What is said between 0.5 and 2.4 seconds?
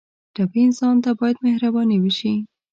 انسان ته باید مهرباني وشي.